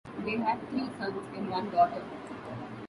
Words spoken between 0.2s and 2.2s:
They had three sons and one daughter.